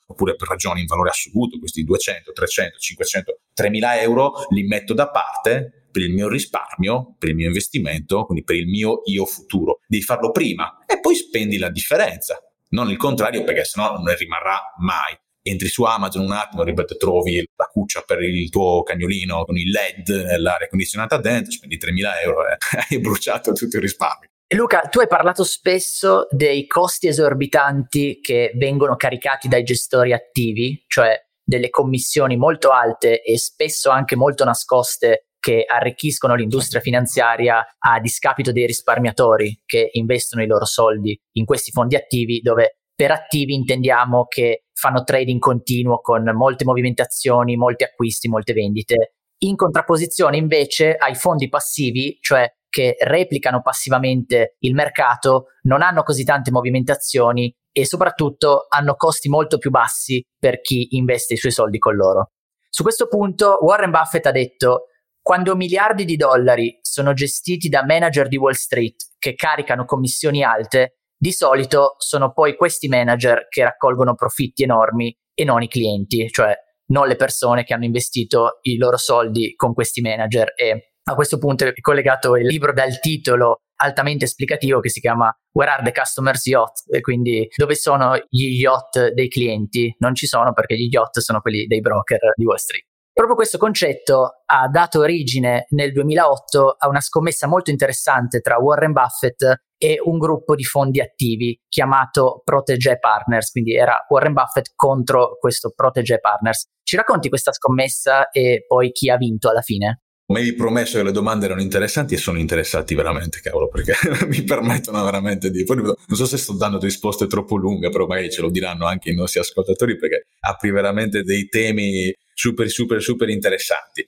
[0.06, 5.08] oppure per ragioni in valore assoluto, questi 200, 300, 500, 3000 euro li metto da
[5.08, 9.78] parte per il mio risparmio, per il mio investimento, quindi per il mio io futuro.
[9.86, 12.36] Devi farlo prima e poi spendi la differenza,
[12.70, 15.16] non il contrario perché sennò non ne rimarrà mai.
[15.40, 19.70] Entri su Amazon un attimo, ripeto, trovi la cuccia per il tuo cagnolino con il
[19.70, 22.56] LED, l'aria condizionata dentro, spendi 3.000 euro e
[22.90, 24.30] hai bruciato tutto il risparmio.
[24.48, 31.16] Luca, tu hai parlato spesso dei costi esorbitanti che vengono caricati dai gestori attivi, cioè
[31.44, 38.50] delle commissioni molto alte e spesso anche molto nascoste che arricchiscono l'industria finanziaria a discapito
[38.50, 44.24] dei risparmiatori che investono i loro soldi in questi fondi attivi dove per attivi intendiamo
[44.24, 51.14] che fanno trading continuo con molte movimentazioni, molti acquisti, molte vendite, in contrapposizione invece ai
[51.14, 58.64] fondi passivi, cioè che replicano passivamente il mercato, non hanno così tante movimentazioni e soprattutto
[58.70, 62.30] hanno costi molto più bassi per chi investe i suoi soldi con loro.
[62.70, 64.86] Su questo punto Warren Buffett ha detto
[65.24, 70.98] quando miliardi di dollari sono gestiti da manager di Wall Street che caricano commissioni alte,
[71.16, 76.54] di solito sono poi questi manager che raccolgono profitti enormi e non i clienti, cioè
[76.88, 80.52] non le persone che hanno investito i loro soldi con questi manager.
[80.54, 85.34] E a questo punto è collegato il libro dal titolo altamente esplicativo che si chiama
[85.52, 86.82] Where are the customers yacht?
[86.94, 89.94] E quindi dove sono gli yacht dei clienti?
[90.00, 92.84] Non ci sono perché gli yacht sono quelli dei broker di Wall Street.
[93.14, 98.90] Proprio questo concetto ha dato origine nel 2008 a una scommessa molto interessante tra Warren
[98.90, 105.36] Buffett e un gruppo di fondi attivi chiamato Protege Partners, quindi era Warren Buffett contro
[105.38, 106.64] questo Protege Partners.
[106.82, 110.00] Ci racconti questa scommessa e poi chi ha vinto alla fine?
[110.26, 113.92] mi hai promesso che le domande erano interessanti e sono interessati veramente, cavolo, perché
[114.26, 115.64] mi permettono veramente di...
[115.64, 119.14] Non so se sto dando risposte troppo lunghe, però magari ce lo diranno anche i
[119.14, 124.06] nostri ascoltatori perché apri veramente dei temi super, super, super interessanti.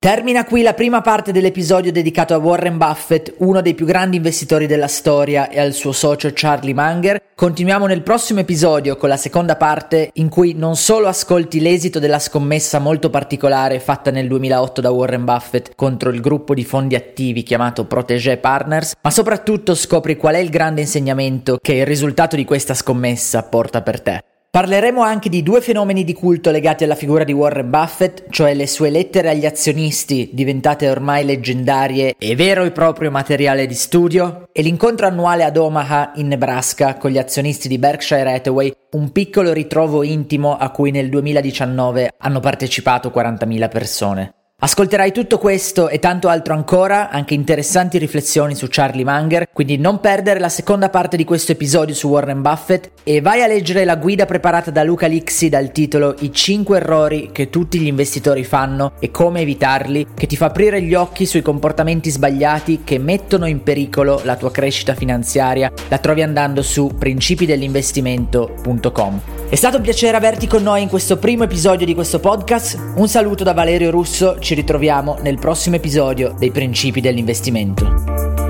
[0.00, 4.68] Termina qui la prima parte dell'episodio dedicato a Warren Buffett, uno dei più grandi investitori
[4.68, 7.20] della storia, e al suo socio Charlie Munger.
[7.34, 12.20] Continuiamo nel prossimo episodio con la seconda parte in cui non solo ascolti l'esito della
[12.20, 17.42] scommessa molto particolare fatta nel 2008 da Warren Buffett contro il gruppo di fondi attivi
[17.42, 22.44] chiamato Protégé Partners, ma soprattutto scopri qual è il grande insegnamento che il risultato di
[22.44, 24.22] questa scommessa porta per te.
[24.50, 28.66] Parleremo anche di due fenomeni di culto legati alla figura di Warren Buffett, cioè le
[28.66, 34.62] sue lettere agli azionisti, diventate ormai leggendarie e vero e proprio materiale di studio, e
[34.62, 40.02] l'incontro annuale ad Omaha, in Nebraska, con gli azionisti di Berkshire Hathaway, un piccolo ritrovo
[40.02, 44.32] intimo a cui nel 2019 hanno partecipato 40.000 persone.
[44.60, 50.00] Ascolterai tutto questo e tanto altro ancora, anche interessanti riflessioni su Charlie Munger, quindi non
[50.00, 53.94] perdere la seconda parte di questo episodio su Warren Buffett e vai a leggere la
[53.94, 58.94] guida preparata da Luca Lixi dal titolo I 5 errori che tutti gli investitori fanno
[58.98, 63.62] e come evitarli, che ti fa aprire gli occhi sui comportamenti sbagliati che mettono in
[63.62, 65.72] pericolo la tua crescita finanziaria.
[65.86, 69.20] La trovi andando su principidellinvestimento.com.
[69.48, 72.76] È stato un piacere averti con noi in questo primo episodio di questo podcast.
[72.96, 78.47] Un saluto da Valerio Russo ci ritroviamo nel prossimo episodio dei principi dell'investimento.